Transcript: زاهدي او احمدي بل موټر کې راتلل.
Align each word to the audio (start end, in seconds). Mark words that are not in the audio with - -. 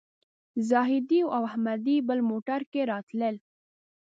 زاهدي 0.69 1.19
او 1.35 1.41
احمدي 1.49 1.97
بل 2.07 2.19
موټر 2.29 2.61
کې 2.71 2.81
راتلل. 2.91 3.35